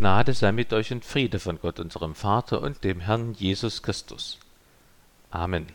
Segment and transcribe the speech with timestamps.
[0.00, 4.38] Gnade sei mit euch und Friede von Gott, unserem Vater und dem Herrn Jesus Christus.
[5.30, 5.66] Amen.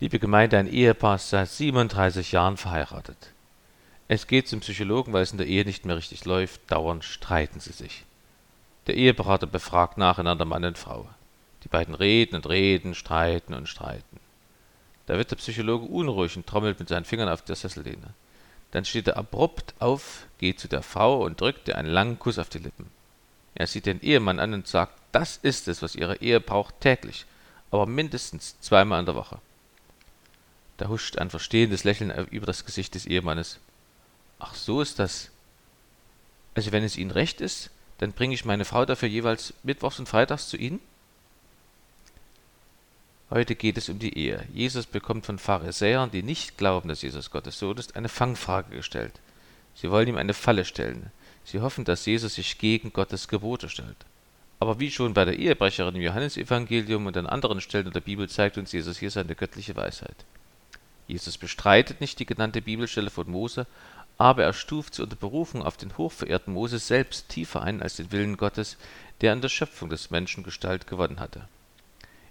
[0.00, 3.34] Liebe Gemeinde, ein Ehepaar ist seit 37 Jahren verheiratet.
[4.08, 6.72] Es geht zum Psychologen, weil es in der Ehe nicht mehr richtig läuft.
[6.72, 8.06] Dauernd streiten sie sich.
[8.86, 11.06] Der Eheberater befragt nacheinander Mann und Frau.
[11.64, 14.20] Die beiden reden und reden, streiten und streiten.
[15.04, 18.14] Da wird der Psychologe unruhig und trommelt mit seinen Fingern auf der Sessellehne.
[18.70, 22.38] Dann steht er abrupt auf, geht zu der Frau und drückt ihr einen langen Kuss
[22.38, 22.96] auf die Lippen.
[23.58, 27.26] Er sieht den Ehemann an und sagt, das ist es, was ihre Ehe braucht täglich,
[27.72, 29.40] aber mindestens zweimal in der Woche.
[30.76, 33.58] Da huscht ein verstehendes Lächeln über das Gesicht des Ehemannes.
[34.38, 35.30] Ach, so ist das.
[36.54, 40.08] Also wenn es Ihnen recht ist, dann bringe ich meine Frau dafür jeweils mittwochs und
[40.08, 40.78] freitags zu Ihnen?
[43.30, 44.46] Heute geht es um die Ehe.
[44.54, 49.18] Jesus bekommt von Pharisäern, die nicht glauben, dass Jesus Gottes Sohn ist, eine Fangfrage gestellt.
[49.74, 51.10] Sie wollen ihm eine Falle stellen.
[51.50, 53.96] Sie hoffen, dass Jesus sich gegen Gottes Gebote stellt.
[54.60, 58.58] Aber wie schon bei der Ehebrecherin im Johannesevangelium und an anderen Stellen der Bibel zeigt
[58.58, 60.16] uns Jesus hier seine göttliche Weisheit.
[61.06, 63.66] Jesus bestreitet nicht die genannte Bibelstelle von Mose,
[64.18, 68.12] aber er stuft sie unter Berufung auf den hochverehrten Moses selbst tiefer ein als den
[68.12, 68.76] Willen Gottes,
[69.22, 71.48] der an der Schöpfung des Menschen Gestalt gewonnen hatte.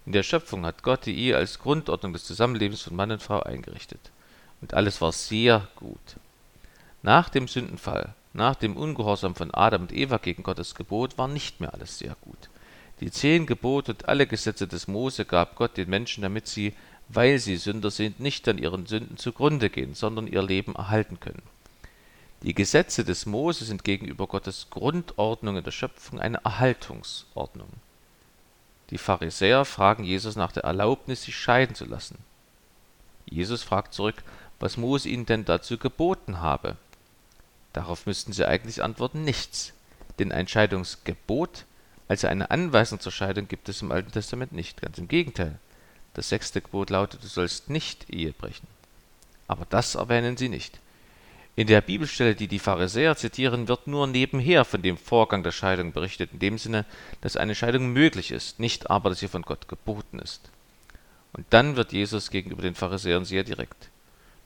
[0.05, 3.39] In der Schöpfung hat Gott die Ehe als Grundordnung des Zusammenlebens von Mann und Frau
[3.39, 4.11] eingerichtet.
[4.61, 6.17] Und alles war sehr gut.
[7.01, 11.59] Nach dem Sündenfall nach dem Ungehorsam von Adam und Eva gegen Gottes Gebot war nicht
[11.59, 12.49] mehr alles sehr gut.
[12.99, 16.73] Die zehn Gebote und alle Gesetze des Mose gab Gott den Menschen, damit sie,
[17.09, 21.43] weil sie Sünder sind, nicht an ihren Sünden zugrunde gehen, sondern ihr Leben erhalten können.
[22.43, 27.69] Die Gesetze des Mose sind gegenüber Gottes Grundordnung in der Schöpfung eine Erhaltungsordnung.
[28.91, 32.19] Die Pharisäer fragen Jesus nach der Erlaubnis, sich scheiden zu lassen.
[33.25, 34.23] Jesus fragt zurück,
[34.59, 36.77] was Mose ihnen denn dazu geboten habe.
[37.77, 39.71] Darauf müssten sie eigentlich antworten nichts.
[40.17, 41.65] Denn ein Scheidungsgebot,
[42.07, 44.81] also eine Anweisung zur Scheidung, gibt es im Alten Testament nicht.
[44.81, 45.59] Ganz im Gegenteil.
[46.15, 48.65] Das sechste Gebot lautet, du sollst nicht Ehe brechen.
[49.47, 50.79] Aber das erwähnen sie nicht.
[51.55, 55.91] In der Bibelstelle, die die Pharisäer zitieren, wird nur nebenher von dem Vorgang der Scheidung
[55.91, 56.83] berichtet, in dem Sinne,
[57.21, 60.49] dass eine Scheidung möglich ist, nicht aber, dass sie von Gott geboten ist.
[61.33, 63.91] Und dann wird Jesus gegenüber den Pharisäern sehr direkt.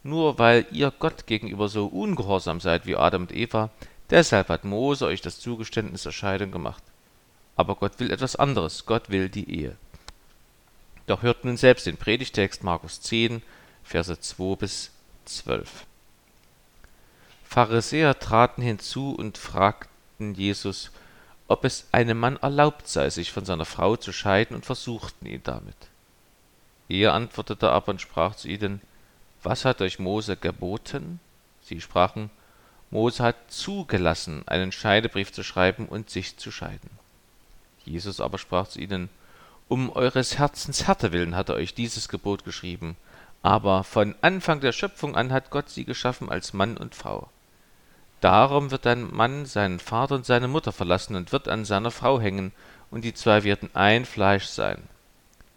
[0.04, 3.70] Nur weil ihr Gott gegenüber so ungehorsam seid wie Adam und Eva,
[4.10, 6.84] deshalb hat Mose euch das Zugeständnis der Scheidung gemacht.
[7.56, 9.76] Aber Gott will etwas anderes, Gott will die Ehe.
[11.06, 13.42] Doch hört nun selbst den Predigtext Markus 10,
[13.84, 14.92] Verse 2 bis
[15.26, 15.86] 12.
[17.44, 20.92] Pharisäer traten hinzu und fragten Jesus,
[21.48, 25.42] ob es einem Mann erlaubt sei, sich von seiner Frau zu scheiden, und versuchten ihn
[25.44, 25.76] damit.
[26.88, 28.80] Er antwortete aber und sprach zu ihnen,
[29.44, 31.20] was hat euch Mose geboten?
[31.64, 32.30] Sie sprachen,
[32.90, 36.90] Mose hat zugelassen, einen Scheidebrief zu schreiben und sich zu scheiden.
[37.86, 39.10] Jesus aber sprach zu ihnen,
[39.68, 42.98] um eures Herzens Härte willen hat er euch dieses Gebot geschrieben,
[43.42, 47.30] aber von Anfang der Schöpfung an hat Gott sie geschaffen als Mann und Frau.
[48.20, 52.20] Darum wird ein Mann seinen Vater und seine Mutter verlassen und wird an seiner Frau
[52.20, 52.52] hängen,
[52.92, 54.84] und die zwei werden ein Fleisch sein.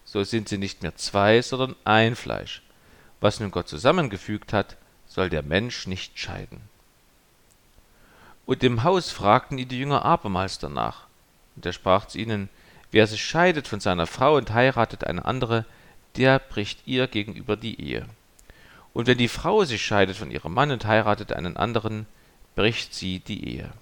[0.04, 2.62] So sind sie nicht mehr zwei, sondern ein Fleisch.
[3.24, 4.76] Was nun Gott zusammengefügt hat,
[5.06, 6.60] soll der Mensch nicht scheiden.
[8.44, 11.06] Und im Haus fragten ihn die Jünger abermals danach.
[11.56, 12.50] Und er sprach zu ihnen,
[12.90, 15.64] wer sich scheidet von seiner Frau und heiratet eine andere,
[16.18, 18.04] der bricht ihr gegenüber die Ehe.
[18.92, 22.04] Und wenn die Frau sich scheidet von ihrem Mann und heiratet einen anderen,
[22.54, 23.72] bricht sie die Ehe.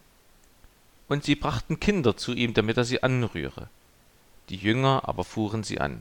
[1.09, 3.69] Und sie brachten Kinder zu ihm, damit er sie anrühre.
[4.51, 6.01] Die Jünger aber fuhren sie an.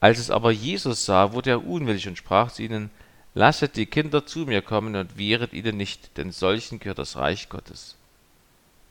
[0.00, 2.90] Als es aber Jesus sah, wurde er unwillig und sprach zu ihnen,
[3.34, 7.48] Lasset die Kinder zu mir kommen und wehret ihnen nicht, denn solchen gehört das Reich
[7.48, 7.96] Gottes.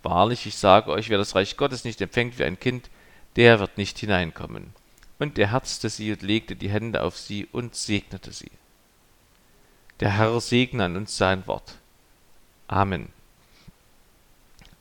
[0.04, 2.90] Wahrlich, ich sage euch, wer das Reich Gottes nicht empfängt wie ein Kind,
[3.36, 4.74] der wird nicht hineinkommen.
[5.20, 8.52] Und er herzte sie und legte die Hände auf sie und segnete sie.
[10.00, 11.76] Der Herr segne an uns sein Wort.
[12.68, 13.10] Amen.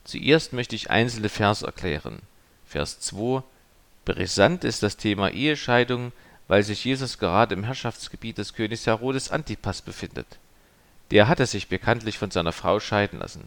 [0.05, 2.21] Zuerst möchte ich einzelne Vers erklären.
[2.67, 3.43] Vers 2
[4.05, 6.13] Brisant ist das Thema Ehescheidung,
[6.49, 10.27] weil sich Jesus gerade im Herrschaftsgebiet des Königs Herodes Antipas befindet.
[11.11, 13.45] Der hatte sich bekanntlich von seiner Frau scheiden lassen.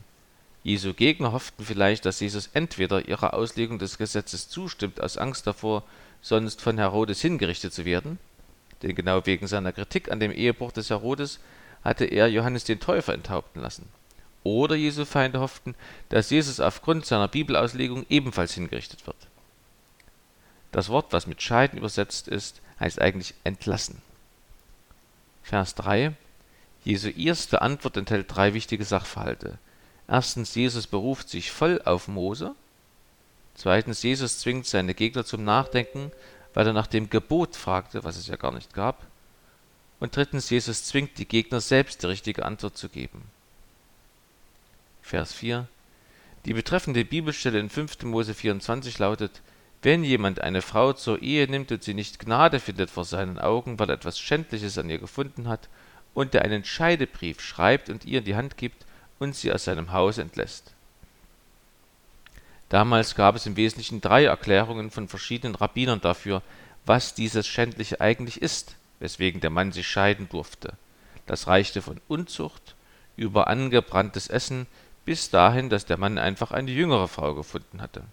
[0.63, 5.83] Jesu Gegner hofften vielleicht, dass Jesus entweder ihrer Auslegung des Gesetzes zustimmt aus Angst davor,
[6.21, 8.19] sonst von Herodes hingerichtet zu werden,
[8.81, 11.39] denn genau wegen seiner Kritik an dem Ehebruch des Herodes
[11.83, 13.87] hatte er Johannes den Täufer enthaupten lassen.
[14.43, 15.75] Oder Jesu Feinde hofften,
[16.09, 19.17] dass Jesus aufgrund seiner Bibelauslegung ebenfalls hingerichtet wird.
[20.71, 24.01] Das Wort, was mit scheiden übersetzt ist, heißt eigentlich entlassen.
[25.43, 26.13] Vers 3.
[26.83, 29.57] Jesu erste Antwort enthält drei wichtige Sachverhalte.
[30.07, 32.55] Erstens, Jesus beruft sich voll auf Mose.
[33.55, 36.11] Zweitens, Jesus zwingt seine Gegner zum Nachdenken,
[36.53, 39.05] weil er nach dem Gebot fragte, was es ja gar nicht gab.
[39.99, 43.23] Und drittens, Jesus zwingt die Gegner selbst die richtige Antwort zu geben.
[45.01, 45.67] Vers 4.
[46.45, 48.03] Die betreffende Bibelstelle in 5.
[48.03, 49.41] Mose 24 lautet,
[49.81, 53.79] wenn jemand eine Frau zur Ehe nimmt und sie nicht Gnade findet vor seinen Augen,
[53.79, 55.69] weil er etwas Schändliches an ihr gefunden hat,
[56.13, 58.85] und der einen Scheidebrief schreibt und ihr in die Hand gibt
[59.19, 60.73] und sie aus seinem Haus entlässt.
[62.67, 66.41] Damals gab es im Wesentlichen drei Erklärungen von verschiedenen Rabbinern dafür,
[66.85, 70.73] was dieses Schändliche eigentlich ist, weswegen der Mann sich scheiden durfte.
[71.25, 72.75] Das reichte von Unzucht
[73.15, 74.67] über angebranntes Essen
[75.05, 78.03] bis dahin, dass der Mann einfach eine jüngere Frau gefunden hatte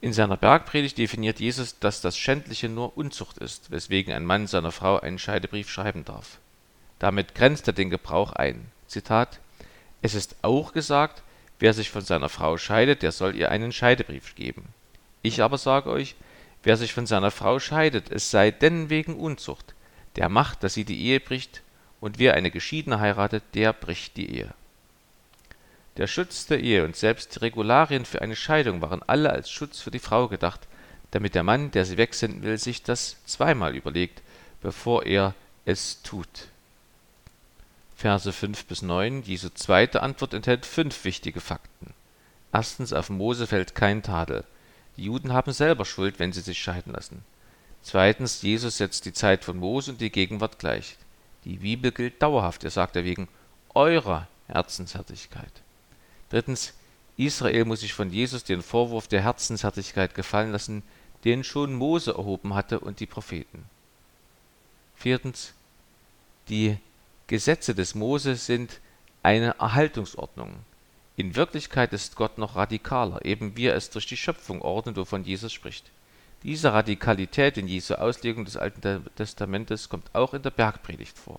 [0.00, 4.72] in seiner Bergpredigt definiert Jesus, dass das Schändliche nur Unzucht ist, weswegen ein Mann seiner
[4.72, 6.38] Frau einen Scheidebrief schreiben darf.
[6.98, 8.70] Damit grenzt er den Gebrauch ein.
[8.86, 9.40] Zitat:
[10.00, 11.22] Es ist auch gesagt,
[11.58, 14.68] wer sich von seiner Frau scheidet, der soll ihr einen Scheidebrief geben.
[15.20, 16.14] Ich aber sage euch,
[16.62, 19.74] wer sich von seiner Frau scheidet, es sei denn wegen Unzucht,
[20.16, 21.62] der macht, dass sie die Ehe bricht,
[22.00, 24.54] und wer eine Geschiedene heiratet, der bricht die Ehe
[25.96, 29.80] der Schutz der Ehe und selbst die Regularien für eine Scheidung waren alle als Schutz
[29.80, 30.66] für die Frau gedacht,
[31.10, 34.22] damit der Mann, der sie wegsenden will, sich das zweimal überlegt,
[34.62, 35.34] bevor er
[35.64, 36.48] es tut.
[37.96, 41.92] Verse 5 bis 9, Jesu zweite Antwort enthält fünf wichtige Fakten.
[42.52, 44.44] Erstens, auf Mose fällt kein Tadel.
[44.96, 47.24] Die Juden haben selber Schuld, wenn sie sich scheiden lassen.
[47.82, 50.96] Zweitens, Jesus setzt die Zeit von Mose und die Gegenwart gleich.
[51.44, 53.28] Die Bibel gilt dauerhaft, er sagt er wegen
[53.74, 55.62] eurer Herzenshärtigkeit.
[56.30, 56.72] Drittens,
[57.16, 60.82] Israel muss sich von Jesus den Vorwurf der Herzenshärtigkeit gefallen lassen,
[61.24, 63.64] den schon Mose erhoben hatte und die Propheten.
[64.96, 65.52] Viertens,
[66.48, 66.78] die
[67.26, 68.80] Gesetze des Mose sind
[69.22, 70.54] eine Erhaltungsordnung.
[71.16, 75.24] In Wirklichkeit ist Gott noch radikaler, eben wie er es durch die Schöpfung ordnet, wovon
[75.24, 75.84] Jesus spricht.
[76.42, 81.38] Diese Radikalität in Jesu Auslegung des Alten Testamentes kommt auch in der Bergpredigt vor.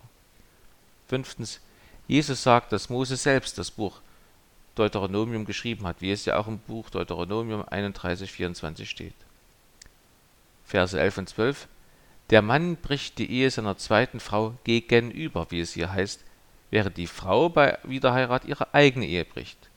[1.07, 1.59] Fünftens,
[2.07, 4.01] Jesus sagt, dass Mose selbst das Buch
[4.75, 9.13] Deuteronomium geschrieben hat, wie es ja auch im Buch Deuteronomium 31, 24 steht.
[10.65, 11.67] Verse 11 und 12
[12.29, 16.23] Der Mann bricht die Ehe seiner zweiten Frau gegenüber, wie es hier heißt,
[16.69, 19.69] während die Frau bei Wiederheirat ihre eigene Ehe bricht.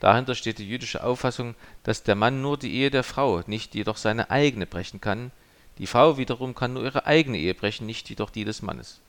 [0.00, 3.96] Dahinter steht die jüdische Auffassung, dass der Mann nur die Ehe der Frau, nicht jedoch
[3.96, 5.32] seine eigene brechen kann,
[5.78, 9.00] die Frau wiederum kann nur ihre eigene Ehe brechen, nicht jedoch die des Mannes.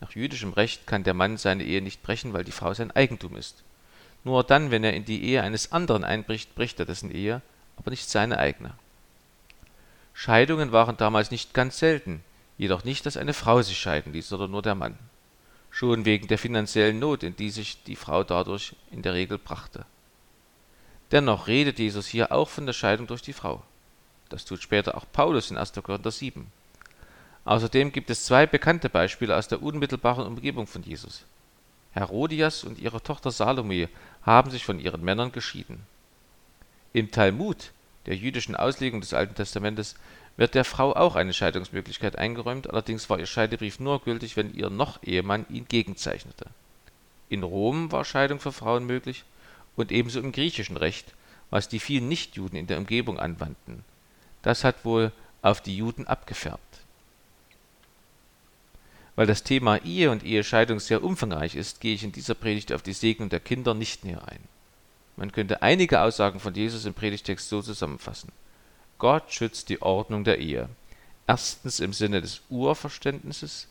[0.00, 3.36] Nach jüdischem Recht kann der Mann seine Ehe nicht brechen, weil die Frau sein Eigentum
[3.36, 3.62] ist.
[4.24, 7.42] Nur dann, wenn er in die Ehe eines anderen einbricht, bricht er dessen Ehe,
[7.76, 8.74] aber nicht seine eigene.
[10.14, 12.22] Scheidungen waren damals nicht ganz selten,
[12.58, 14.98] jedoch nicht, dass eine Frau sich scheiden ließ, sondern nur der Mann.
[15.70, 19.86] Schon wegen der finanziellen Not, in die sich die Frau dadurch in der Regel brachte.
[21.10, 23.62] Dennoch redet Jesus hier auch von der Scheidung durch die Frau.
[24.28, 25.72] Das tut später auch Paulus in 1.
[25.82, 26.50] Korinther 7.
[27.44, 31.24] Außerdem gibt es zwei bekannte Beispiele aus der unmittelbaren Umgebung von Jesus.
[31.92, 33.88] Herodias und ihre Tochter Salome
[34.22, 35.80] haben sich von ihren Männern geschieden.
[36.92, 37.72] Im Talmud,
[38.06, 39.94] der jüdischen Auslegung des Alten Testamentes,
[40.36, 44.70] wird der Frau auch eine Scheidungsmöglichkeit eingeräumt, allerdings war ihr Scheidebrief nur gültig, wenn ihr
[44.70, 46.46] Noch-Ehemann ihn gegenzeichnete.
[47.28, 49.24] In Rom war Scheidung für Frauen möglich
[49.76, 51.14] und ebenso im griechischen Recht,
[51.50, 53.84] was die vielen Nichtjuden in der Umgebung anwandten.
[54.40, 56.71] Das hat wohl auf die Juden abgefärbt
[59.16, 62.82] weil das Thema Ehe und Ehescheidung sehr umfangreich ist, gehe ich in dieser Predigt auf
[62.82, 64.40] die Segnung der Kinder nicht näher ein.
[65.16, 68.32] Man könnte einige Aussagen von Jesus im Predigtext so zusammenfassen.
[68.98, 70.68] Gott schützt die Ordnung der Ehe.
[71.26, 73.68] Erstens im Sinne des Urverständnisses,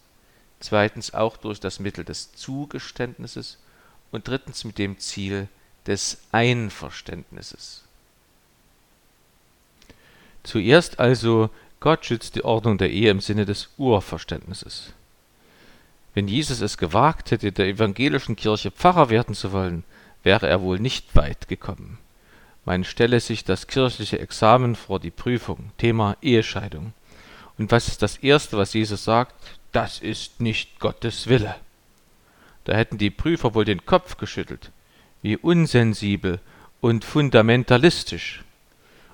[0.60, 3.57] zweitens auch durch das Mittel des Zugeständnisses
[4.12, 5.48] und drittens mit dem Ziel
[5.88, 7.83] des Einverständnisses.
[10.43, 14.93] Zuerst also Gott schützt die Ordnung der Ehe im Sinne des Urverständnisses.
[16.13, 19.83] Wenn Jesus es gewagt hätte, der evangelischen Kirche Pfarrer werden zu wollen,
[20.23, 21.97] wäre er wohl nicht weit gekommen.
[22.65, 26.93] Man stelle sich das kirchliche Examen vor die Prüfung, Thema Ehescheidung.
[27.57, 29.33] Und was ist das Erste, was Jesus sagt?
[29.71, 31.55] Das ist nicht Gottes Wille.
[32.65, 34.71] Da hätten die Prüfer wohl den Kopf geschüttelt.
[35.21, 36.39] Wie unsensibel
[36.81, 38.43] und fundamentalistisch.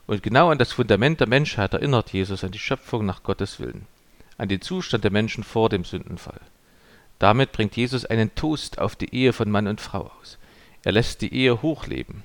[0.07, 3.85] Und genau an das Fundament der Menschheit erinnert Jesus an die Schöpfung nach Gottes Willen,
[4.37, 6.39] an den Zustand der Menschen vor dem Sündenfall.
[7.19, 10.37] Damit bringt Jesus einen Toast auf die Ehe von Mann und Frau aus.
[10.83, 12.23] Er lässt die Ehe hochleben.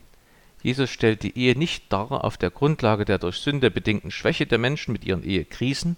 [0.62, 4.58] Jesus stellt die Ehe nicht dar auf der Grundlage der durch Sünde bedingten Schwäche der
[4.58, 5.96] Menschen mit ihren Ehekrisen,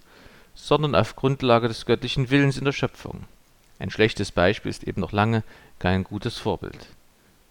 [0.55, 3.25] sondern auf Grundlage des göttlichen Willens in der Schöpfung.
[3.79, 5.43] Ein schlechtes Beispiel ist eben noch lange
[5.79, 6.89] kein gutes Vorbild.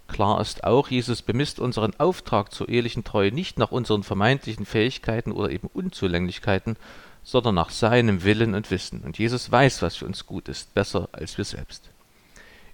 [0.08, 5.32] Klar ist auch, Jesus bemisst unseren Auftrag zur ehelichen Treue nicht nach unseren vermeintlichen Fähigkeiten
[5.32, 6.78] oder eben Unzulänglichkeiten,
[7.24, 9.02] sondern nach seinem Willen und Wissen.
[9.02, 11.90] Und Jesus weiß, was für uns gut ist, besser als wir selbst.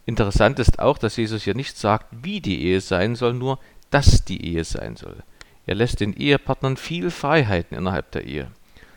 [0.05, 3.59] Interessant ist auch, dass Jesus hier nicht sagt, wie die Ehe sein soll, nur
[3.91, 5.17] dass die Ehe sein soll.
[5.65, 8.47] Er lässt den Ehepartnern viel Freiheiten innerhalb der Ehe.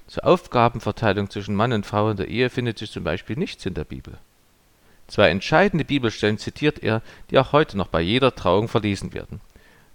[0.06, 3.74] Zur Aufgabenverteilung zwischen Mann und Frau in der Ehe findet sich zum Beispiel nichts in
[3.74, 4.18] der Bibel.
[5.06, 9.40] Zwei entscheidende Bibelstellen zitiert er, die auch heute noch bei jeder Trauung verlesen werden.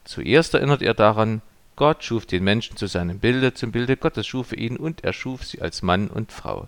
[0.03, 1.41] Zuerst erinnert er daran,
[1.77, 5.13] Gott schuf den Menschen zu seinem Bilde, zum Bilde Gottes schuf er ihn und er
[5.13, 6.67] schuf sie als Mann und Frau.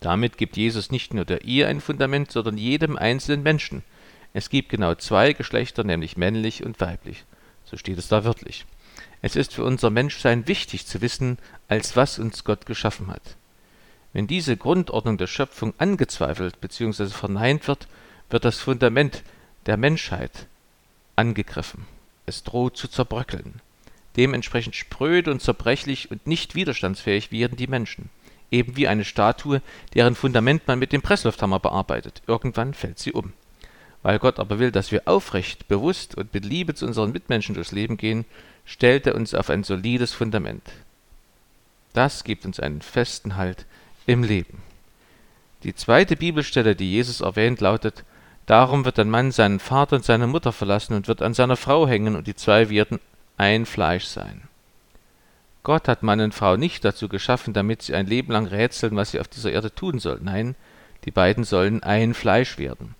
[0.00, 3.84] Damit gibt Jesus nicht nur der Ehe ein Fundament, sondern jedem einzelnen Menschen.
[4.34, 7.24] Es gibt genau zwei Geschlechter, nämlich männlich und weiblich.
[7.64, 8.66] So steht es da wörtlich.
[9.20, 11.38] Es ist für unser Menschsein wichtig zu wissen,
[11.68, 13.36] als was uns Gott geschaffen hat.
[14.12, 17.06] Wenn diese Grundordnung der Schöpfung angezweifelt bzw.
[17.06, 17.86] verneint wird,
[18.28, 19.22] wird das Fundament
[19.66, 20.48] der Menschheit
[21.14, 21.86] angegriffen.
[22.26, 23.60] Es droht zu zerbröckeln.
[24.16, 28.10] Dementsprechend spröde und zerbrechlich und nicht widerstandsfähig werden die Menschen.
[28.50, 29.62] Eben wie eine Statue,
[29.94, 32.22] deren Fundament man mit dem Presslufthammer bearbeitet.
[32.26, 33.32] Irgendwann fällt sie um.
[34.02, 37.72] Weil Gott aber will, dass wir aufrecht, bewusst und mit Liebe zu unseren Mitmenschen durchs
[37.72, 38.26] Leben gehen,
[38.66, 40.62] stellt er uns auf ein solides Fundament.
[41.94, 43.66] Das gibt uns einen festen Halt
[44.06, 44.62] im Leben.
[45.62, 48.04] Die zweite Bibelstelle, die Jesus erwähnt, lautet,
[48.46, 51.86] Darum wird ein Mann seinen Vater und seine Mutter verlassen und wird an seiner Frau
[51.86, 52.98] hängen, und die zwei werden
[53.36, 54.42] ein Fleisch sein.
[55.62, 59.12] Gott hat Mann und Frau nicht dazu geschaffen, damit sie ein Leben lang rätseln, was
[59.12, 60.24] sie auf dieser Erde tun sollen.
[60.24, 60.56] Nein,
[61.04, 62.96] die beiden sollen ein Fleisch werden.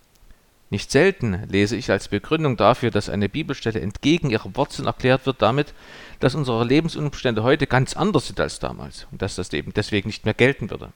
[0.71, 5.43] Nicht selten lese ich als Begründung dafür, dass eine Bibelstelle entgegen ihrem Wortsinn erklärt wird,
[5.43, 5.75] damit,
[6.19, 10.25] dass unsere Lebensumstände heute ganz anders sind als damals und dass das eben deswegen nicht
[10.25, 10.93] mehr gelten würde.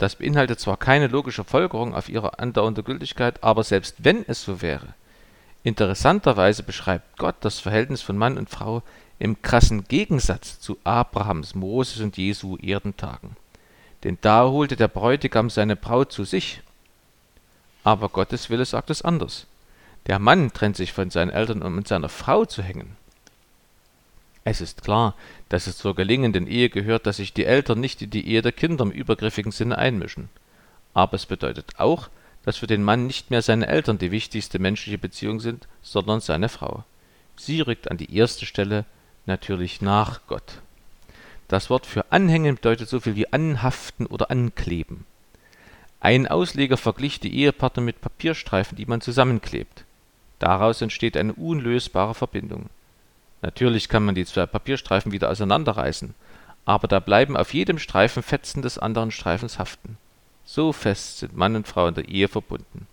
[0.00, 4.60] Das beinhaltet zwar keine logische Folgerung auf ihre andauernde Gültigkeit, aber selbst wenn es so
[4.60, 4.88] wäre,
[5.62, 8.82] interessanterweise beschreibt Gott das Verhältnis von Mann und Frau
[9.20, 13.36] im krassen Gegensatz zu Abrahams, Moses und Jesu Erdentagen.
[14.02, 16.62] Denn da holte der Bräutigam seine Braut zu sich
[17.84, 19.46] aber Gottes Wille sagt es anders.
[20.06, 22.96] Der Mann trennt sich von seinen Eltern, um mit seiner Frau zu hängen.
[24.44, 25.14] Es ist klar,
[25.48, 28.52] dass es zur gelingenden Ehe gehört, dass sich die Eltern nicht in die Ehe der
[28.52, 30.28] Kinder im übergriffigen Sinne einmischen.
[30.94, 32.08] Aber es bedeutet auch,
[32.44, 36.48] dass für den Mann nicht mehr seine Eltern die wichtigste menschliche Beziehung sind, sondern seine
[36.48, 36.84] Frau.
[37.36, 38.86] Sie rückt an die erste Stelle,
[39.26, 40.60] natürlich nach Gott.
[41.48, 45.04] Das Wort für anhängen bedeutet so viel wie anhaften oder ankleben.
[46.00, 49.84] Ein Ausleger verglich die Ehepartner mit Papierstreifen, die man zusammenklebt.
[50.38, 52.70] Daraus entsteht eine unlösbare Verbindung.
[53.42, 56.14] Natürlich kann man die zwei Papierstreifen wieder auseinanderreißen,
[56.64, 59.96] aber da bleiben auf jedem Streifen Fetzen des anderen Streifens haften.
[60.44, 62.86] So fest sind Mann und Frau in der Ehe verbunden.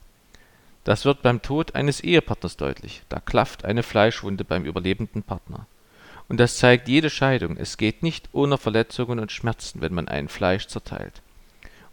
[0.83, 3.01] Das wird beim Tod eines Ehepartners deutlich.
[3.09, 5.65] Da klafft eine Fleischwunde beim überlebenden Partner.
[6.29, 7.57] Und das zeigt jede Scheidung.
[7.57, 11.21] Es geht nicht ohne Verletzungen und Schmerzen, wenn man ein Fleisch zerteilt.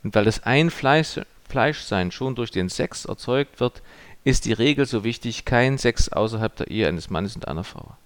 [0.04, 3.82] Und weil das ein Fleisch, Fleischsein schon durch den Sex erzeugt wird,
[4.22, 7.96] ist die Regel so wichtig, kein Sex außerhalb der Ehe eines Mannes und einer Frau.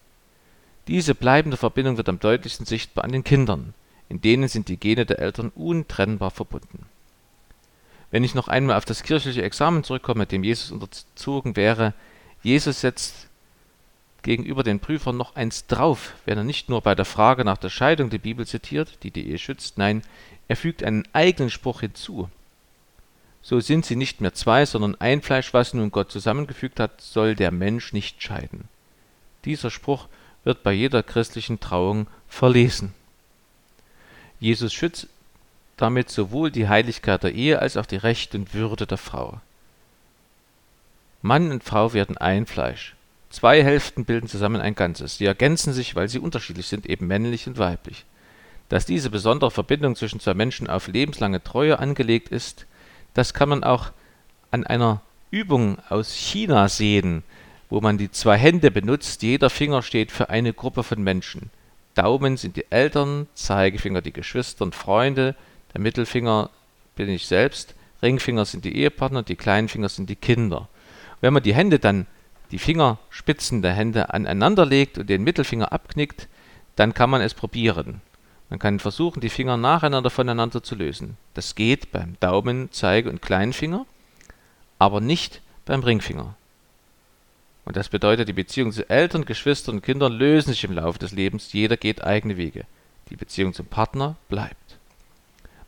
[0.89, 3.75] Diese bleibende Verbindung wird am deutlichsten sichtbar an den Kindern,
[4.09, 6.87] in denen sind die Gene der Eltern untrennbar verbunden.
[8.11, 11.93] Wenn ich noch einmal auf das kirchliche Examen zurückkomme, dem Jesus unterzogen wäre,
[12.43, 13.29] Jesus setzt
[14.23, 17.69] gegenüber den Prüfern noch eins drauf, wenn er nicht nur bei der Frage nach der
[17.69, 20.03] Scheidung die Bibel zitiert, die die Ehe schützt, nein,
[20.49, 22.31] er fügt einen eigenen Spruch hinzu.
[23.43, 27.35] So sind sie nicht mehr zwei, sondern ein Fleisch, was nun Gott zusammengefügt hat, soll
[27.35, 28.69] der Mensch nicht scheiden.
[29.45, 30.09] Dieser Spruch
[30.49, 32.95] wird bei jeder christlichen Trauung verlesen.
[34.41, 35.07] Jesus schützt
[35.77, 39.43] damit sowohl die Heiligkeit der Ehe als auch die Rechte und Würde der Frau.
[41.21, 42.95] Mann und Frau werden ein Fleisch.
[43.29, 45.19] Zwei Hälften bilden zusammen ein Ganzes.
[45.19, 48.07] Sie ergänzen sich, weil sie unterschiedlich sind, eben männlich und weiblich.
[48.71, 52.65] Dass diese besondere Verbindung zwischen zwei Menschen auf lebenslange Treue angelegt ist,
[53.13, 53.91] das kann man auch
[54.51, 57.23] an einer Übung aus China sehen,
[57.71, 59.23] wo man die zwei Hände benutzt.
[59.23, 61.51] Jeder Finger steht für eine Gruppe von Menschen.
[61.95, 65.35] Daumen sind die Eltern, Zeigefinger die Geschwister und Freunde,
[65.75, 66.51] der Mittelfinger
[66.95, 70.69] bin ich selbst, Ringfinger sind die Ehepartner, die kleinen Finger sind die Kinder.
[71.21, 72.07] Wenn man die Hände dann,
[72.51, 76.29] die Fingerspitzen der Hände aneinander legt und den Mittelfinger abknickt,
[76.77, 78.01] dann kann man es probieren.
[78.51, 81.17] Man kann versuchen, die Finger nacheinander voneinander zu lösen.
[81.35, 83.85] Das geht beim Daumen, Zeige und Kleinfinger,
[84.79, 86.35] aber nicht beim Ringfinger.
[87.69, 91.13] Und das bedeutet, die Beziehungen zu Eltern, Geschwistern und Kindern lösen sich im Laufe des
[91.13, 92.65] Lebens, jeder geht eigene Wege.
[93.11, 94.79] Die Beziehung zum Partner bleibt.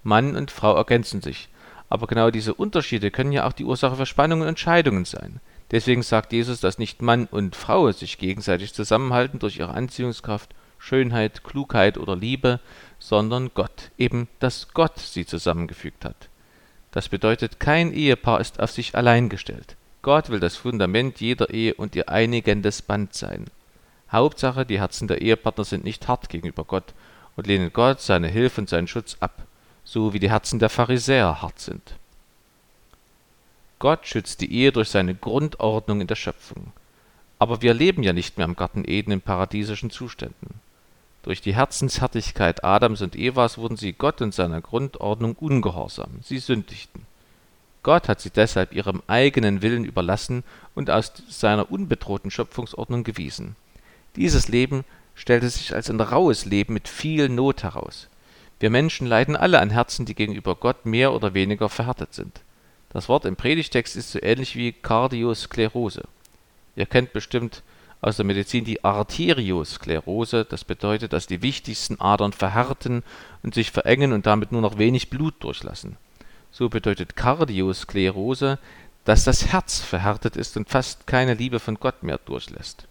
[0.02, 1.50] Mann und Frau ergänzen sich,
[1.90, 5.40] aber genau diese Unterschiede können ja auch die Ursache für Spannungen und Scheidungen sein.
[5.73, 11.45] Deswegen sagt Jesus, dass nicht Mann und Frau sich gegenseitig zusammenhalten durch ihre Anziehungskraft, Schönheit,
[11.45, 12.61] Klugheit oder Liebe,
[12.99, 16.30] sondern Gott, eben dass Gott sie zusammengefügt hat.
[16.92, 19.76] Das bedeutet, kein Ehepaar ist auf sich allein gestellt.
[20.02, 23.47] Gott will das Fundament jeder Ehe und ihr einigendes Band sein.
[24.11, 26.95] Hauptsache, die Herzen der Ehepartner sind nicht hart gegenüber Gott
[27.37, 29.42] und lehnen Gott, seine Hilfe und seinen Schutz ab,
[29.85, 31.95] so wie die Herzen der Pharisäer hart sind.
[33.78, 36.73] Gott schützt die Ehe durch seine Grundordnung in der Schöpfung.
[37.38, 40.61] Aber wir leben ja nicht mehr im Garten Eden in paradiesischen Zuständen.
[41.23, 47.07] Durch die Herzenshärtigkeit Adams und Evas wurden sie Gott und seiner Grundordnung ungehorsam, sie sündigten.
[47.82, 50.44] Gott hat sie deshalb ihrem eigenen Willen überlassen
[50.75, 53.56] und aus seiner unbedrohten Schöpfungsordnung gewiesen.
[54.16, 54.84] Dieses Leben
[55.14, 58.08] stellte sich als ein raues Leben mit viel Not heraus.
[58.58, 62.42] Wir Menschen leiden alle an Herzen, die gegenüber Gott mehr oder weniger verhärtet sind.
[62.90, 66.02] Das Wort im Predigtext ist so ähnlich wie Kardiosklerose.
[66.76, 67.62] Ihr kennt bestimmt
[68.02, 70.44] aus der Medizin die Arteriosklerose.
[70.44, 73.02] Das bedeutet, dass die wichtigsten Adern verhärten
[73.42, 75.96] und sich verengen und damit nur noch wenig Blut durchlassen.
[76.52, 78.59] So bedeutet Kardiosklerose,
[79.04, 82.87] dass das Herz verhärtet ist und fast keine Liebe von Gott mehr durchlässt.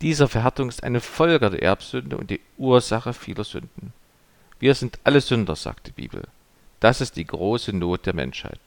[0.00, 3.92] Diese Verhärtung ist eine Folge der Erbsünde und die Ursache vieler Sünden.
[4.58, 6.22] Wir sind alle Sünder, sagt die Bibel.
[6.80, 8.60] Das ist die große Not der Menschheit.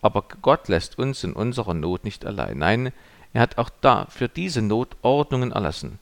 [0.00, 2.58] Aber Gott lässt uns in unserer Not nicht allein.
[2.58, 2.92] Nein,
[3.34, 5.98] er hat auch da für diese Not Ordnungen erlassen.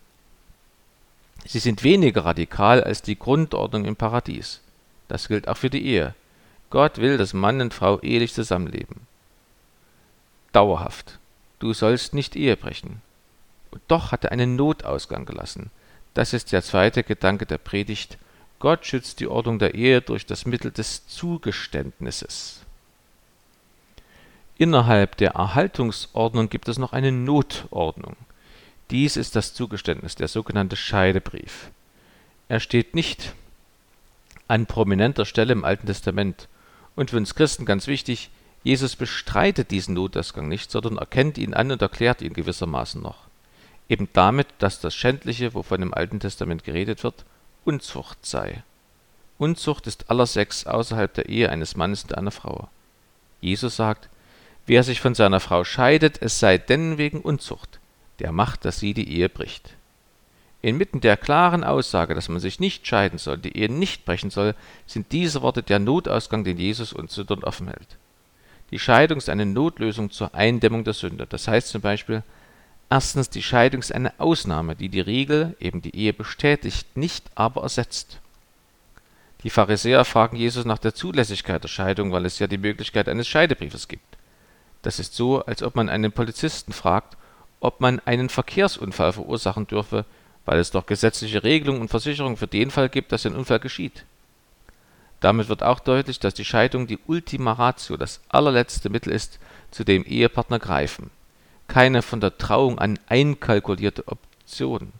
[1.44, 4.60] Sie sind weniger radikal als die Grundordnung im Paradies.
[5.08, 6.14] Das gilt auch für die Ehe.
[6.70, 9.06] Gott will, dass Mann und Frau ehelich zusammenleben.
[10.52, 11.18] Dauerhaft.
[11.58, 13.02] Du sollst nicht Ehe brechen.
[13.70, 15.70] Und doch hat er einen Notausgang gelassen.
[16.14, 18.18] Das ist der zweite Gedanke der Predigt.
[18.58, 22.60] Gott schützt die Ordnung der Ehe durch das Mittel des Zugeständnisses.
[24.58, 28.16] Innerhalb der Erhaltungsordnung gibt es noch eine Notordnung.
[28.90, 31.70] Dies ist das Zugeständnis, der sogenannte Scheidebrief.
[32.48, 33.34] Er steht nicht
[34.48, 36.48] an prominenter Stelle im Alten Testament.
[36.96, 38.30] Und für uns Christen ganz wichtig,
[38.62, 43.30] Jesus bestreitet diesen Notausgang nicht, sondern erkennt ihn an und erklärt ihn gewissermaßen noch
[43.90, 47.24] eben damit, dass das Schändliche, wovon im Alten Testament geredet wird,
[47.64, 48.62] Unzucht sei.
[49.36, 52.68] Unzucht ist aller Sex außerhalb der Ehe eines Mannes und einer Frau.
[53.40, 54.08] Jesus sagt,
[54.66, 57.80] wer sich von seiner Frau scheidet, es sei denn wegen Unzucht,
[58.20, 59.74] der macht, dass sie die Ehe bricht.
[60.62, 64.54] Inmitten der klaren Aussage, dass man sich nicht scheiden soll, die Ehe nicht brechen soll,
[64.86, 67.96] sind diese Worte der Notausgang, den Jesus uns zitternd offen hält.
[68.70, 71.26] Die Scheidung ist eine Notlösung zur Eindämmung der Sünde.
[71.26, 72.22] Das heißt zum Beispiel,
[72.92, 77.62] Erstens, die Scheidung ist eine Ausnahme, die die Regel, eben die Ehe bestätigt, nicht aber
[77.62, 78.18] ersetzt.
[79.44, 83.28] Die Pharisäer fragen Jesus nach der Zulässigkeit der Scheidung, weil es ja die Möglichkeit eines
[83.28, 84.18] Scheidebriefes gibt.
[84.82, 87.16] Das ist so, als ob man einen Polizisten fragt,
[87.60, 90.04] ob man einen Verkehrsunfall verursachen dürfe,
[90.50, 94.04] weil es doch gesetzliche Regelungen und Versicherungen für den Fall gibt, dass ein Unfall geschieht.
[95.20, 99.38] Damit wird auch deutlich, dass die Scheidung die Ultima Ratio, das allerletzte Mittel ist,
[99.70, 101.10] zu dem Ehepartner greifen
[101.70, 104.92] keine von der Trauung an einkalkulierte Option.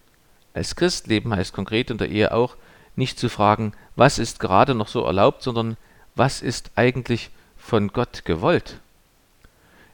[0.55, 2.55] Als Christ leben heißt konkret in der Ehe auch,
[2.95, 5.77] nicht zu fragen, was ist gerade noch so erlaubt, sondern
[6.15, 8.79] was ist eigentlich von Gott gewollt.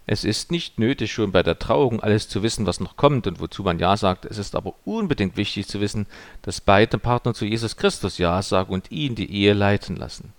[0.09, 3.40] Es ist nicht nötig, schon bei der Trauung alles zu wissen, was noch kommt und
[3.40, 4.25] wozu man Ja sagt.
[4.25, 6.07] Es ist aber unbedingt wichtig zu wissen,
[6.42, 10.33] dass beide Partner zu Jesus Christus Ja sagen und ihn die Ehe leiten lassen.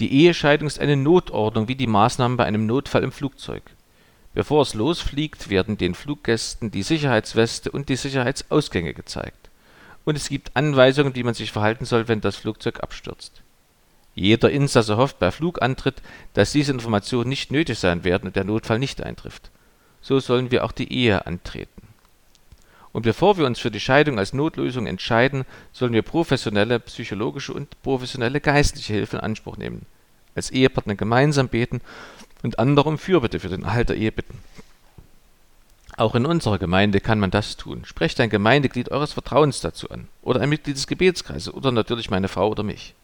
[0.00, 3.62] Die Ehescheidung ist eine Notordnung wie die Maßnahmen bei einem Notfall im Flugzeug.
[4.34, 9.50] Bevor es losfliegt, werden den Fluggästen die Sicherheitsweste und die Sicherheitsausgänge gezeigt.
[10.04, 13.42] Und es gibt Anweisungen, wie man sich verhalten soll, wenn das Flugzeug abstürzt.
[14.20, 16.02] Jeder Insasse hofft bei Flugantritt,
[16.34, 19.50] dass diese Informationen nicht nötig sein werden und der Notfall nicht eintrifft.
[20.02, 21.88] So sollen wir auch die Ehe antreten.
[22.92, 27.80] Und bevor wir uns für die Scheidung als Notlösung entscheiden, sollen wir professionelle psychologische und
[27.82, 29.86] professionelle geistliche Hilfe in Anspruch nehmen.
[30.34, 31.80] Als Ehepartner gemeinsam beten
[32.42, 34.38] und andere um Fürbitte für den Erhalt der Ehe bitten.
[35.96, 37.86] Auch in unserer Gemeinde kann man das tun.
[37.86, 42.28] Sprecht ein Gemeindeglied eures Vertrauens dazu an oder ein Mitglied des Gebetskreises oder natürlich meine
[42.28, 42.94] Frau oder mich.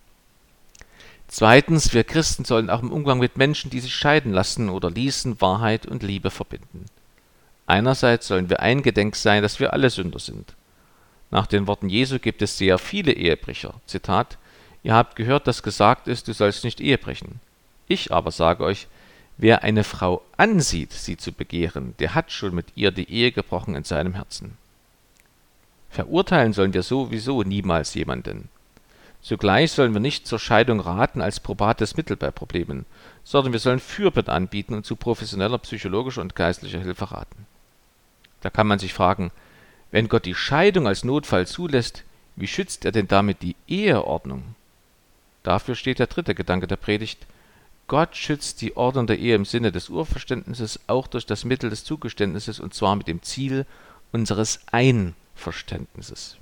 [1.28, 5.40] Zweitens, wir Christen sollen auch im Umgang mit Menschen, die sich scheiden lassen oder ließen,
[5.40, 6.86] Wahrheit und Liebe verbinden.
[7.66, 10.54] Einerseits sollen wir eingedenk sein, dass wir alle Sünder sind.
[11.30, 13.74] Nach den Worten Jesu gibt es sehr viele Ehebrecher.
[13.86, 14.38] Zitat:
[14.84, 17.40] Ihr habt gehört, dass gesagt ist, du sollst nicht Ehe brechen.
[17.88, 18.86] Ich aber sage euch,
[19.38, 23.74] Wer eine Frau ansieht, sie zu begehren, der hat schon mit ihr die Ehe gebrochen
[23.74, 24.56] in seinem Herzen.
[25.90, 28.48] Verurteilen sollen wir sowieso niemals jemanden.
[29.26, 32.86] Zugleich sollen wir nicht zur Scheidung raten als probates Mittel bei Problemen,
[33.24, 37.44] sondern wir sollen Fürbitte anbieten und zu professioneller psychologischer und geistlicher Hilfe raten.
[38.40, 39.32] Da kann man sich fragen,
[39.90, 42.04] wenn Gott die Scheidung als Notfall zulässt,
[42.36, 44.54] wie schützt er denn damit die Eheordnung?
[45.42, 47.26] Dafür steht der dritte Gedanke der Predigt.
[47.88, 51.82] Gott schützt die Ordnung der Ehe im Sinne des Urverständnisses auch durch das Mittel des
[51.82, 53.66] Zugeständnisses und zwar mit dem Ziel
[54.12, 56.36] unseres Einverständnisses.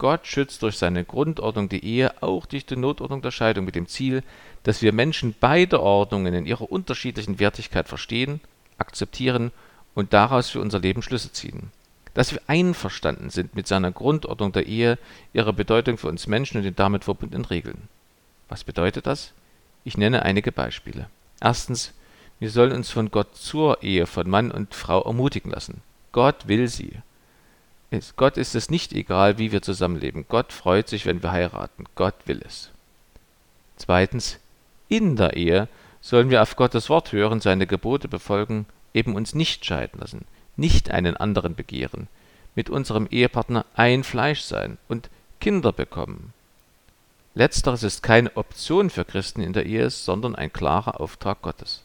[0.00, 3.86] Gott schützt durch seine Grundordnung die Ehe auch durch die Notordnung der Scheidung mit dem
[3.86, 4.22] Ziel,
[4.62, 8.40] dass wir Menschen beide Ordnungen in ihrer unterschiedlichen Wertigkeit verstehen,
[8.78, 9.52] akzeptieren
[9.94, 11.70] und daraus für unser Leben Schlüsse ziehen.
[12.14, 14.96] Dass wir einverstanden sind mit seiner Grundordnung der Ehe,
[15.34, 17.88] ihrer Bedeutung für uns Menschen und den damit verbundenen Regeln.
[18.48, 19.32] Was bedeutet das?
[19.84, 21.10] Ich nenne einige Beispiele.
[21.42, 21.92] Erstens,
[22.38, 25.82] wir sollen uns von Gott zur Ehe von Mann und Frau ermutigen lassen.
[26.12, 27.02] Gott will sie.
[27.90, 30.24] Ist, Gott ist es nicht egal, wie wir zusammenleben.
[30.28, 31.86] Gott freut sich, wenn wir heiraten.
[31.96, 32.70] Gott will es.
[33.76, 34.38] Zweitens,
[34.88, 35.68] in der Ehe
[36.00, 40.24] sollen wir auf Gottes Wort hören, seine Gebote befolgen, eben uns nicht scheiden lassen,
[40.56, 42.08] nicht einen anderen begehren,
[42.54, 46.32] mit unserem Ehepartner ein Fleisch sein und Kinder bekommen.
[47.34, 51.82] Letzteres ist keine Option für Christen in der Ehe, sondern ein klarer Auftrag Gottes.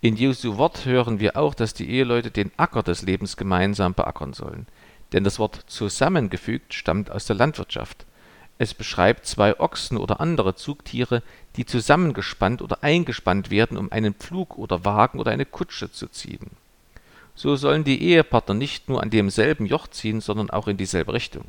[0.00, 4.34] In Jesu Wort hören wir auch, dass die Eheleute den Acker des Lebens gemeinsam beackern
[4.34, 4.66] sollen.
[5.12, 8.06] Denn das Wort zusammengefügt stammt aus der Landwirtschaft.
[8.58, 11.22] Es beschreibt zwei Ochsen oder andere Zugtiere,
[11.56, 16.50] die zusammengespannt oder eingespannt werden, um einen Pflug oder Wagen oder eine Kutsche zu ziehen.
[17.34, 21.44] So sollen die Ehepartner nicht nur an demselben Joch ziehen, sondern auch in dieselbe Richtung.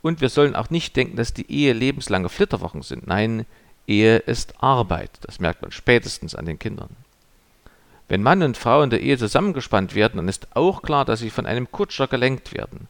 [0.00, 3.08] Und wir sollen auch nicht denken, dass die Ehe lebenslange Flitterwochen sind.
[3.08, 3.44] Nein,
[3.88, 5.10] Ehe ist Arbeit.
[5.22, 6.90] Das merkt man spätestens an den Kindern.
[8.08, 11.30] Wenn Mann und Frau in der Ehe zusammengespannt werden, dann ist auch klar, dass sie
[11.30, 12.88] von einem Kutscher gelenkt werden.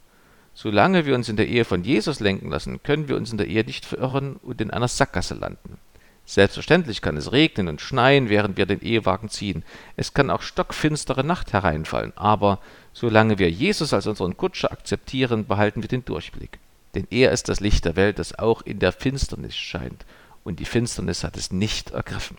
[0.55, 3.49] Solange wir uns in der Ehe von Jesus lenken lassen, können wir uns in der
[3.49, 5.79] Ehe nicht verirren und in einer Sackgasse landen.
[6.25, 9.65] Selbstverständlich kann es regnen und schneien, während wir den Ehewagen ziehen.
[9.97, 12.13] Es kann auch stockfinstere Nacht hereinfallen.
[12.17, 12.59] Aber
[12.93, 16.59] solange wir Jesus als unseren Kutscher akzeptieren, behalten wir den Durchblick.
[16.95, 20.05] Denn er ist das Licht der Welt, das auch in der Finsternis scheint.
[20.45, 22.37] Und die Finsternis hat es nicht ergriffen.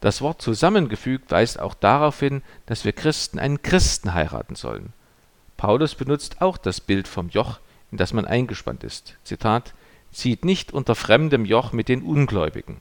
[0.00, 4.92] Das Wort zusammengefügt weist auch darauf hin, dass wir Christen einen Christen heiraten sollen.
[5.56, 7.58] Paulus benutzt auch das Bild vom Joch,
[7.90, 9.16] in das man eingespannt ist.
[9.24, 9.74] Zitat:
[10.12, 12.76] Zieht nicht unter fremdem Joch mit den Ungläubigen.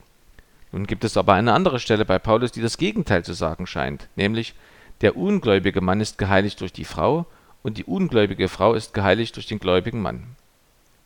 [0.72, 4.10] Nun gibt es aber eine andere Stelle bei Paulus, die das Gegenteil zu sagen scheint,
[4.16, 4.54] nämlich
[5.02, 7.26] der ungläubige Mann ist geheiligt durch die Frau
[7.64, 10.36] und die ungläubige Frau ist geheiligt durch den gläubigen Mann.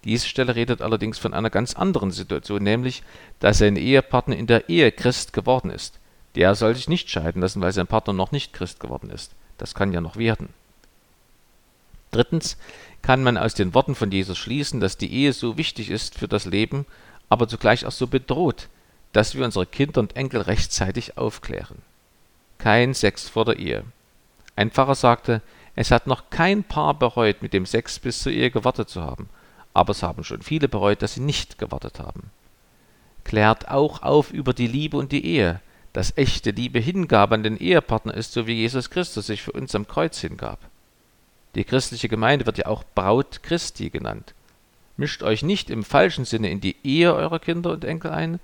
[0.03, 3.03] Diese Stelle redet allerdings von einer ganz anderen Situation, nämlich,
[3.39, 5.99] dass sein Ehepartner in der Ehe Christ geworden ist.
[6.35, 9.33] Der soll sich nicht scheiden lassen, weil sein Partner noch nicht Christ geworden ist.
[9.57, 10.49] Das kann ja noch werden.
[12.09, 12.57] Drittens
[13.01, 16.27] kann man aus den Worten von Jesus schließen, dass die Ehe so wichtig ist für
[16.27, 16.85] das Leben,
[17.29, 18.67] aber zugleich auch so bedroht,
[19.13, 21.77] dass wir unsere Kinder und Enkel rechtzeitig aufklären.
[22.57, 23.83] Kein Sex vor der Ehe.
[24.55, 25.41] Ein Pfarrer sagte,
[25.75, 29.29] es hat noch kein Paar bereut, mit dem Sex bis zur Ehe gewartet zu haben,
[29.73, 32.29] aber es haben schon viele bereut, dass sie nicht gewartet haben.
[33.23, 35.61] Klärt auch auf über die Liebe und die Ehe,
[35.93, 39.75] dass echte Liebe Hingabe an den Ehepartner ist, so wie Jesus Christus sich für uns
[39.75, 40.59] am Kreuz hingab.
[41.55, 44.33] Die christliche Gemeinde wird ja auch Braut Christi genannt.
[44.97, 48.39] Mischt euch nicht im falschen Sinne in die Ehe eurer Kinder und Enkel ein,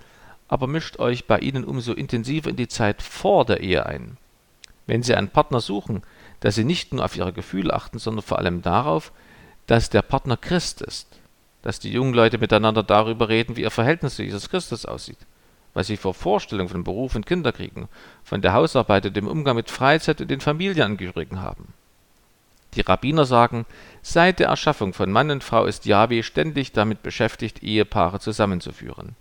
[0.48, 4.18] aber mischt euch bei ihnen umso intensiver in die Zeit vor der Ehe ein.
[4.86, 6.04] Wenn sie einen Partner suchen,
[6.40, 9.12] dass sie nicht nur auf ihre Gefühle achten, sondern vor allem darauf,
[9.68, 11.17] dass der Partner Christ ist,
[11.68, 15.18] dass die jungen Leute miteinander darüber reden, wie ihr Verhältnis zu Jesus Christus aussieht
[15.78, 17.88] was sie vor Vorstellungen von Beruf und Kinderkriegen,
[18.24, 21.72] von der Hausarbeit und dem Umgang mit Freizeit und den Familienangehörigen haben.
[22.74, 23.68] Die Rabbiner sagen,
[24.02, 29.16] seit der Erschaffung von Mann und Frau ist Yahweh ständig damit beschäftigt, Ehepaare zusammenzuführen.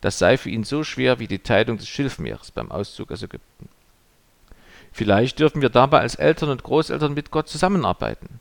[0.00, 3.68] Das sei für ihn so schwer wie die Teilung des Schilfmeeres beim Auszug aus Ägypten.
[4.90, 8.40] Vielleicht dürfen wir dabei als Eltern und Großeltern mit Gott zusammenarbeiten.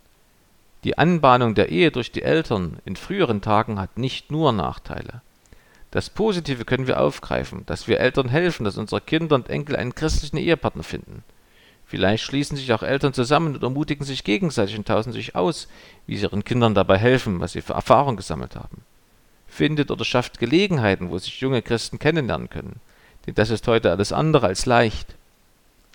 [0.84, 5.22] Die Anbahnung der Ehe durch die Eltern in früheren Tagen hat nicht nur Nachteile.
[5.92, 9.96] Das Positive können wir aufgreifen, dass wir Eltern helfen, dass unsere Kinder und Enkel einen
[9.96, 11.24] christlichen Ehepartner finden.
[11.86, 15.68] Vielleicht schließen sich auch Eltern zusammen und ermutigen sich gegenseitig und tauschen sich aus,
[16.06, 18.84] wie sie ihren Kindern dabei helfen, was sie für Erfahrung gesammelt haben.
[19.48, 22.80] Findet oder schafft Gelegenheiten, wo sich junge Christen kennenlernen können,
[23.26, 25.15] denn das ist heute alles andere als leicht.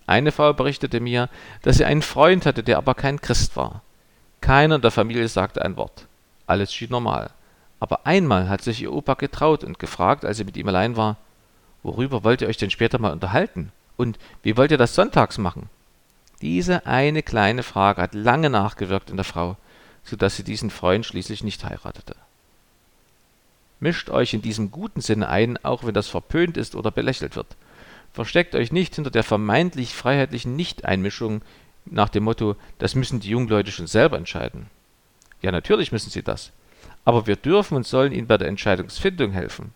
[0.06, 1.30] Eine Frau berichtete mir,
[1.62, 3.80] dass sie einen Freund hatte, der aber kein Christ war.
[4.44, 6.04] Keiner in der Familie sagte ein Wort.
[6.46, 7.30] Alles schien normal.
[7.80, 11.16] Aber einmal hat sich ihr Opa getraut und gefragt, als sie mit ihm allein war,
[11.82, 13.72] worüber wollt ihr euch denn später mal unterhalten?
[13.96, 15.70] Und wie wollt ihr das sonntags machen?
[16.42, 19.56] Diese eine kleine Frage hat lange nachgewirkt in der Frau,
[20.04, 22.14] so dass sie diesen Freund schließlich nicht heiratete.
[23.80, 27.56] Mischt euch in diesem guten Sinne ein, auch wenn das verpönt ist oder belächelt wird.
[28.12, 31.40] Versteckt euch nicht hinter der vermeintlich freiheitlichen Nichteinmischung
[31.86, 34.66] nach dem Motto, das müssen die jungen Leute schon selber entscheiden.
[35.42, 36.52] Ja, natürlich müssen sie das.
[37.04, 39.72] Aber wir dürfen und sollen ihnen bei der Entscheidungsfindung helfen.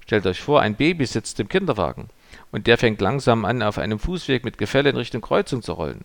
[0.00, 2.08] Stellt euch vor, ein Baby sitzt im Kinderwagen
[2.50, 6.04] und der fängt langsam an, auf einem Fußweg mit Gefälle in Richtung Kreuzung zu rollen.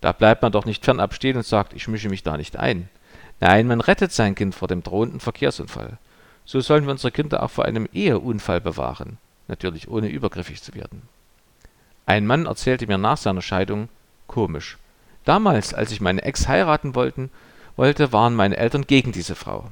[0.00, 2.88] Da bleibt man doch nicht fernab stehen und sagt, ich mische mich da nicht ein.
[3.40, 5.98] Nein, man rettet sein Kind vor dem drohenden Verkehrsunfall.
[6.44, 11.02] So sollen wir unsere Kinder auch vor einem Eheunfall bewahren, natürlich ohne übergriffig zu werden.
[12.06, 13.88] Ein Mann erzählte mir nach seiner Scheidung,
[14.28, 14.78] komisch.
[15.24, 17.30] Damals, als ich meine Ex heiraten wollten,
[17.76, 19.70] wollte, waren meine Eltern gegen diese Frau.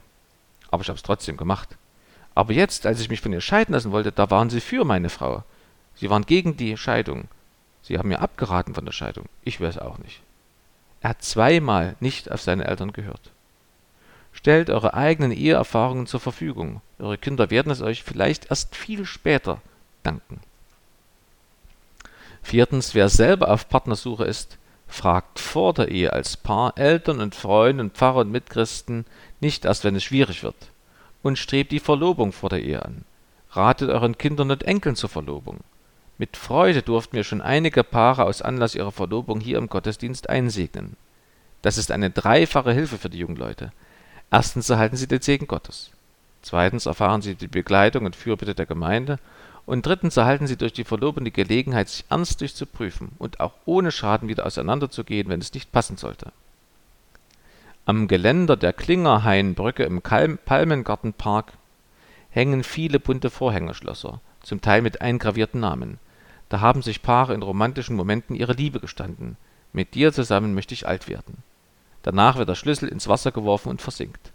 [0.71, 1.77] Aber ich habe es trotzdem gemacht.
[2.35, 5.09] Aber jetzt, als ich mich von ihr scheiden lassen wollte, da waren sie für meine
[5.09, 5.45] Frau.
[5.95, 7.29] Sie waren gegen die Scheidung.
[7.83, 9.27] Sie haben mir abgeraten von der Scheidung.
[9.45, 10.21] Ich es auch nicht.
[11.01, 13.31] Er hat zweimal nicht auf seine Eltern gehört.
[14.33, 16.83] Stellt eure eigenen Eheerfahrungen zur Verfügung.
[16.99, 19.63] Eure Kinder werden es euch vielleicht erst viel später
[20.03, 20.41] danken.
[22.47, 24.57] Viertens, wer selber auf Partnersuche ist,
[24.87, 29.05] fragt vor der Ehe als Paar Eltern und Freunde und Pfarrer und Mitchristen
[29.41, 30.55] nicht erst, wenn es schwierig wird.
[31.25, 33.05] Und strebt die Verlobung vor der Ehe an.
[33.51, 35.59] Ratet euren Kindern und Enkeln zur Verlobung.
[36.19, 40.97] Mit Freude durften wir schon einige Paare aus Anlass ihrer Verlobung hier im Gottesdienst einsegnen.
[41.63, 43.73] Das ist eine dreifache Hilfe für die jungen Leute.
[44.31, 45.91] Erstens erhalten sie den Segen Gottes.
[46.43, 49.19] Zweitens erfahren sie die Begleitung und Fürbitte der Gemeinde.
[49.67, 53.53] Und drittens erhalten sie durch die Verlobung die Gelegenheit, sich ernstlich zu prüfen und auch
[53.65, 56.33] ohne Schaden wieder auseinanderzugehen, wenn es nicht passen sollte.
[57.85, 61.53] Am Geländer der Klingerhainbrücke im Palmengartenpark
[62.31, 65.99] hängen viele bunte Vorhängerschlösser, zum Teil mit eingravierten Namen.
[66.49, 69.37] Da haben sich Paare in romantischen Momenten ihre Liebe gestanden.
[69.73, 71.43] Mit dir zusammen möchte ich alt werden.
[72.03, 74.33] Danach wird der Schlüssel ins Wasser geworfen und versinkt.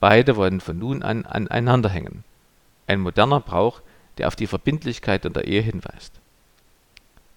[0.00, 2.24] Beide wollen von nun an aneinander hängen.
[2.88, 3.80] Ein moderner Brauch,
[4.18, 6.12] der auf die Verbindlichkeit in der Ehe hinweist.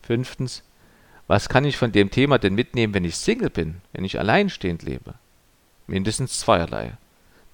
[0.04, 0.64] Fünftens.
[1.28, 4.84] Was kann ich von dem Thema denn mitnehmen, wenn ich Single bin, wenn ich alleinstehend
[4.84, 5.16] lebe?
[5.88, 6.94] Mindestens zweierlei.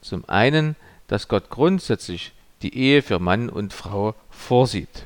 [0.01, 0.75] Zum einen,
[1.07, 5.05] dass Gott grundsätzlich die Ehe für Mann und Frau vorsieht.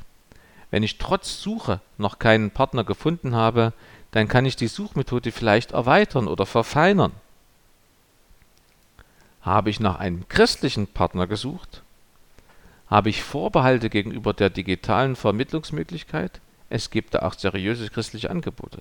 [0.71, 3.73] Wenn ich trotz Suche noch keinen Partner gefunden habe,
[4.11, 7.11] dann kann ich die Suchmethode vielleicht erweitern oder verfeinern.
[9.41, 11.83] Habe ich nach einem christlichen Partner gesucht?
[12.87, 16.39] Habe ich Vorbehalte gegenüber der digitalen Vermittlungsmöglichkeit?
[16.69, 18.79] Es gibt da auch seriöse christliche Angebote.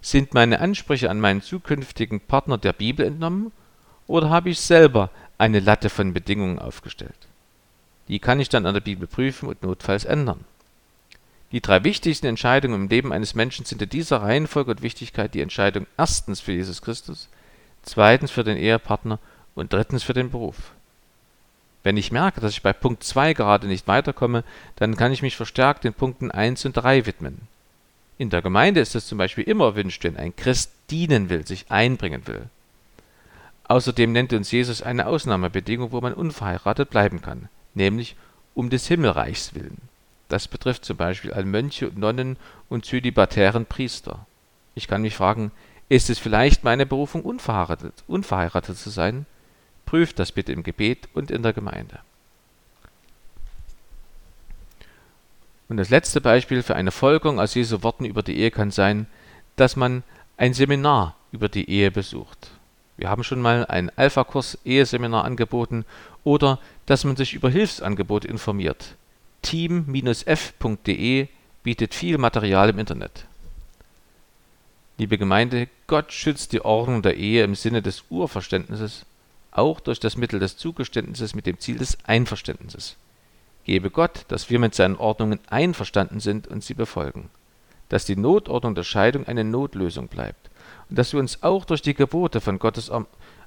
[0.00, 3.52] Sind meine Ansprüche an meinen zukünftigen Partner der Bibel entnommen
[4.06, 7.28] oder habe ich selber eine Latte von Bedingungen aufgestellt?
[8.08, 10.44] Die kann ich dann an der Bibel prüfen und notfalls ändern.
[11.52, 15.42] Die drei wichtigsten Entscheidungen im Leben eines Menschen sind in dieser Reihenfolge und Wichtigkeit die
[15.42, 17.28] Entscheidung erstens für Jesus Christus,
[17.82, 19.18] zweitens für den Ehepartner
[19.54, 20.72] und drittens für den Beruf.
[21.82, 24.44] Wenn ich merke, dass ich bei Punkt 2 gerade nicht weiterkomme,
[24.76, 27.40] dann kann ich mich verstärkt den Punkten 1 und 3 widmen.
[28.18, 31.70] In der Gemeinde ist es zum Beispiel immer erwünscht, wenn ein Christ dienen will, sich
[31.70, 32.42] einbringen will.
[33.64, 38.16] Außerdem nennt uns Jesus eine Ausnahmebedingung, wo man unverheiratet bleiben kann, nämlich
[38.54, 39.78] um des Himmelreichs willen.
[40.28, 42.36] Das betrifft zum Beispiel all Mönche und Nonnen
[42.68, 44.26] und zölibatären Priester.
[44.74, 45.50] Ich kann mich fragen,
[45.88, 49.26] ist es vielleicht meine Berufung, unverheiratet, unverheiratet zu sein?
[49.92, 51.98] Prüft das bitte im Gebet und in der Gemeinde.
[55.68, 59.06] Und das letzte Beispiel für eine Folgerung aus Jesu Worten über die Ehe kann sein,
[59.56, 60.02] dass man
[60.38, 62.52] ein Seminar über die Ehe besucht.
[62.96, 65.84] Wir haben schon mal einen Alpha-Kurs Eheseminar angeboten
[66.24, 68.96] oder dass man sich über Hilfsangebote informiert
[69.42, 71.28] team-f.de
[71.62, 73.26] bietet viel Material im Internet.
[74.96, 79.04] Liebe Gemeinde, Gott schützt die Ordnung der Ehe im Sinne des Urverständnisses,
[79.52, 82.96] auch durch das Mittel des Zugeständnisses mit dem Ziel des Einverständnisses.
[83.64, 87.30] Gebe Gott, dass wir mit seinen Ordnungen einverstanden sind und sie befolgen,
[87.88, 90.50] dass die Notordnung der Scheidung eine Notlösung bleibt
[90.90, 92.90] und dass wir uns auch durch die Gebote von Gottes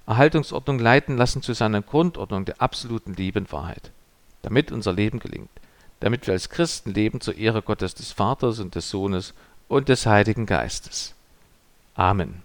[0.06, 3.91] Erhaltungsordnung leiten lassen zu seiner Grundordnung der absoluten Liebe und Wahrheit,
[4.44, 5.50] damit unser Leben gelingt
[6.00, 9.34] damit wir als Christen leben zur Ehre Gottes des Vaters und des Sohnes
[9.68, 11.15] und des Heiligen Geistes.
[11.96, 12.45] Amen.